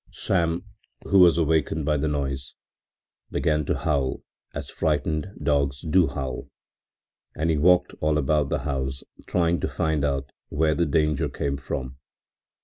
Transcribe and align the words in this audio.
Sam, 0.09 0.63
who 1.03 1.19
was 1.19 1.37
awakened 1.37 1.85
by 1.85 1.95
the 1.97 2.07
noise, 2.07 2.55
began 3.29 3.65
to 3.65 3.77
howl 3.77 4.23
as 4.51 4.67
frightened 4.67 5.29
dogs 5.43 5.81
do 5.81 6.07
howl, 6.07 6.49
and 7.35 7.51
he 7.51 7.57
walked 7.59 7.93
all 7.99 8.17
about 8.17 8.49
the 8.49 8.61
house 8.61 9.03
trying 9.27 9.59
to 9.59 9.67
find 9.69 10.03
out 10.03 10.31
where 10.49 10.73
the 10.73 10.87
danger 10.87 11.29
came 11.29 11.55
from. 11.57 11.99